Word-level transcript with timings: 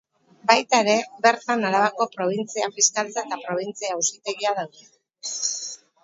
Baita 0.51 0.77
ere, 0.83 0.93
bertan 1.25 1.67
Arabako 1.67 2.07
Probintzia-Fiskaltza 2.15 3.25
eta 3.27 3.39
Probintzia-Auzitegia 3.43 4.55
daude. 4.61 4.87